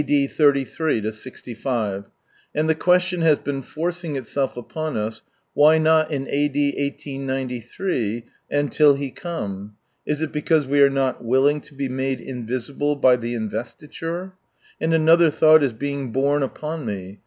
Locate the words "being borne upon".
15.71-16.83